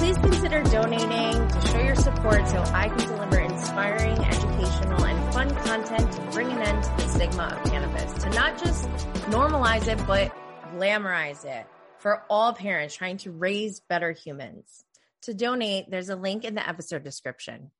[0.04, 5.49] Please consider donating to show your support so I can deliver inspiring, educational, and fun
[5.64, 8.84] content to bring an end to the stigma of cannabis, to not just
[9.30, 10.36] normalize it, but
[10.76, 11.66] glamorize it
[11.99, 14.84] for all parents trying to raise better humans.
[15.22, 17.72] To donate, there's a link in the episode description.